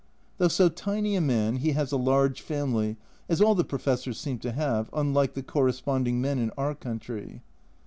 Though 0.39 0.47
so 0.47 0.67
tiny 0.67 1.15
a 1.15 1.21
man, 1.21 1.57
he 1.57 1.73
has 1.73 1.91
a 1.91 1.95
large 1.95 2.41
family, 2.41 2.97
as 3.29 3.39
all 3.39 3.53
the 3.53 3.63
Professors 3.63 4.19
seem 4.19 4.39
to 4.39 4.51
have, 4.51 4.89
unlike 4.93 5.35
the 5.35 5.43
corresponding 5.43 6.19
men 6.19 6.39
in 6.39 6.49
our 6.57 6.73
country. 6.73 7.43